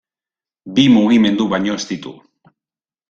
Bi 0.79 0.85
mugimendu 0.95 1.47
baino 1.53 1.77
ez 1.81 1.85
ditu. 1.93 2.15